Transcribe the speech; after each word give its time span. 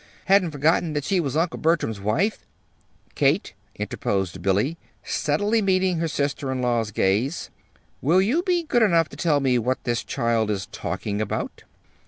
"Hadn't 0.25 0.49
forgotten 0.49 0.93
that 0.93 1.03
she 1.03 1.19
was 1.19 1.37
Uncle 1.37 1.59
Bertram's 1.59 1.99
wife." 2.01 2.43
"Kate," 3.13 3.53
interposed 3.75 4.41
Billy, 4.41 4.75
steadily 5.03 5.61
meeting 5.61 5.99
her 5.99 6.07
sister 6.07 6.51
in 6.51 6.59
law's 6.59 6.89
gaze, 6.89 7.51
"will 8.01 8.19
you 8.19 8.41
be 8.41 8.63
good 8.63 8.81
enough 8.81 9.09
to 9.09 9.15
tell 9.15 9.39
me 9.39 9.59
what 9.59 9.83
this 9.83 10.03
child 10.03 10.49
is 10.49 10.65
talking 10.71 11.21
about?" 11.21 11.65